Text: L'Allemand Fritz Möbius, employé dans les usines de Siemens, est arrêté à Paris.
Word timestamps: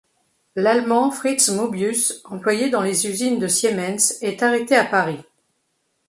L'Allemand 0.55 1.11
Fritz 1.11 1.49
Möbius, 1.49 2.21
employé 2.25 2.71
dans 2.71 2.81
les 2.81 3.05
usines 3.05 3.37
de 3.37 3.45
Siemens, 3.47 4.17
est 4.23 4.41
arrêté 4.41 4.75
à 4.75 4.83
Paris. 4.83 5.21